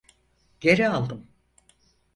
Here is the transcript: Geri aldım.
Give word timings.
Geri 0.61 0.89
aldım. 0.89 1.27